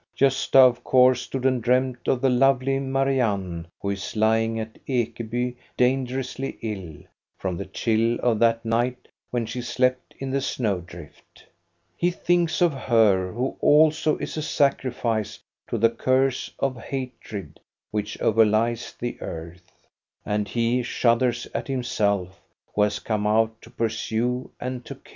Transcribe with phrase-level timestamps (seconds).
[0.19, 5.55] Gosta of course stood and dreamed of the lovely Marianne, who is lying at Ekeby
[5.77, 7.03] dangerously ill,
[7.37, 11.45] from the chill of that night when she slept in the snow drift.
[11.95, 15.37] He thinks of her, who also is a sacrifice
[15.69, 17.59] to the curse of hatred
[17.91, 19.85] which overlies the earth,
[20.25, 22.41] and he shudders at himself,
[22.73, 25.09] who has come out to pursue and to kill.